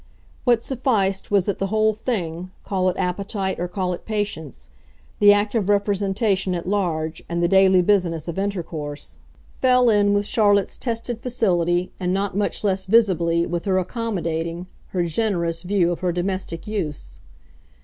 [0.45, 4.67] What sufficed was that the whole thing, call it appetite or call it patience,
[5.19, 9.19] the act of representation at large and the daily business of intercourse,
[9.59, 15.03] fell in with Charlotte's tested facility and, not much less visibly, with her accommodating, her
[15.03, 17.19] generous, view of her domestic use.